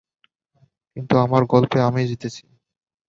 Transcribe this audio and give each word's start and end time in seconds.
কিন্তু, 0.97 1.13
আমার 1.17 1.41
গল্পে 1.45 1.77
আমিই 1.81 2.09
জিতেছি। 2.11 2.43